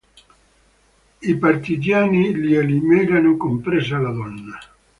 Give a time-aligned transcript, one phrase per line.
[1.31, 4.59] I partigiani li eliminarono, compresa la donna.